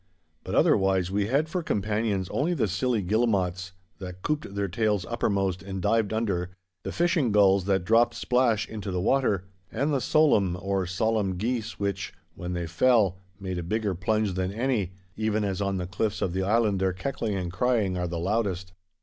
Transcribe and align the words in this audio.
But 0.43 0.55
otherwise 0.55 1.11
we 1.11 1.27
had 1.27 1.47
for 1.47 1.61
companions 1.61 2.27
only 2.29 2.55
the 2.55 2.67
silly 2.67 3.03
guillemots 3.03 3.73
that 3.99 4.23
couped 4.23 4.55
their 4.55 4.67
tails 4.67 5.05
uppermost 5.05 5.61
and 5.61 5.79
dived 5.79 6.11
under, 6.11 6.49
the 6.81 6.91
fishing 6.91 7.31
gulls 7.31 7.65
that 7.65 7.85
dropped 7.85 8.15
splash 8.15 8.67
into 8.67 8.89
the 8.89 8.99
water, 8.99 9.45
and 9.71 9.93
the 9.93 10.01
solan 10.01 10.55
or 10.55 10.87
solemne 10.87 11.37
geese 11.37 11.79
which, 11.79 12.13
when 12.33 12.53
they 12.53 12.65
fell, 12.65 13.19
made 13.39 13.59
a 13.59 13.61
bigger 13.61 13.93
plunge 13.93 14.33
than 14.33 14.51
any, 14.51 14.93
even 15.17 15.43
as 15.43 15.61
on 15.61 15.77
the 15.77 15.85
cliffs 15.85 16.23
of 16.23 16.33
the 16.33 16.41
island 16.41 16.79
their 16.79 16.93
keckling 16.93 17.35
and 17.35 17.53
crying 17.53 17.95
are 17.95 18.07
the 18.07 18.17
loudest. 18.17 18.73